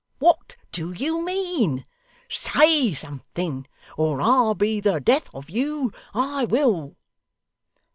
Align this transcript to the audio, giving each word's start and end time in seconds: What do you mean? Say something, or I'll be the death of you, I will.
What 0.17 0.57
do 0.71 0.91
you 0.93 1.23
mean? 1.23 1.85
Say 2.27 2.91
something, 2.95 3.67
or 3.95 4.19
I'll 4.19 4.55
be 4.55 4.79
the 4.79 4.99
death 4.99 5.29
of 5.31 5.47
you, 5.47 5.93
I 6.11 6.43
will. 6.45 6.95